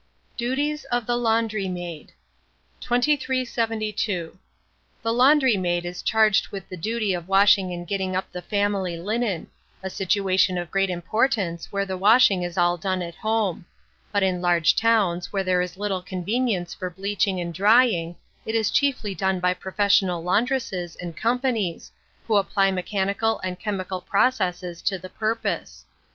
DUTIES 0.35 0.83
OF 0.85 1.05
THE 1.05 1.15
LAUNDRY 1.15 1.69
MAID. 1.69 2.11
2372. 2.79 4.35
The 5.03 5.13
laundry 5.13 5.57
maid 5.57 5.85
is 5.85 6.01
charged 6.01 6.47
with 6.47 6.67
the 6.67 6.75
duty 6.75 7.13
of 7.13 7.27
washing 7.27 7.71
and 7.71 7.87
getting 7.87 8.15
up 8.15 8.31
the 8.31 8.41
family 8.41 8.97
linen, 8.97 9.47
a 9.83 9.91
situation 9.91 10.57
of 10.57 10.71
great 10.71 10.89
importance 10.89 11.71
where 11.71 11.85
the 11.85 11.99
washing 11.99 12.41
is 12.41 12.57
all 12.57 12.77
done 12.77 13.03
at 13.03 13.13
home; 13.13 13.63
but 14.11 14.23
in 14.23 14.41
large 14.41 14.75
towns, 14.75 15.31
where 15.31 15.43
there 15.43 15.61
is 15.61 15.77
little 15.77 16.01
convenience 16.01 16.73
for 16.73 16.89
bleaching 16.89 17.39
and 17.39 17.53
drying, 17.53 18.15
it 18.43 18.55
is 18.55 18.71
chiefly 18.71 19.13
done 19.13 19.39
by 19.39 19.53
professional 19.53 20.23
laundresses 20.23 20.95
and 20.95 21.15
companies, 21.15 21.91
who 22.25 22.37
apply 22.37 22.71
mechanical 22.71 23.37
and 23.41 23.59
chemical 23.59 24.01
processes 24.01 24.81
to 24.81 24.97
the 24.97 25.09
purpose. 25.11 25.85